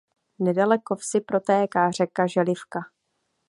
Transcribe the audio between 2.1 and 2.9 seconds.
Želivka.